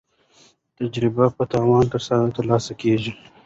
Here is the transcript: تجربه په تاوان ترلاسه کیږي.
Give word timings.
تجربه 0.77 1.25
په 1.35 1.43
تاوان 1.51 1.85
ترلاسه 2.35 2.71
کیږي. 2.81 3.13